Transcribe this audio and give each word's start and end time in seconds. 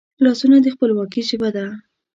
لاسونه 0.23 0.57
د 0.61 0.67
خپلواکي 0.75 1.21
ژبه 1.29 1.49
ده 1.55 1.65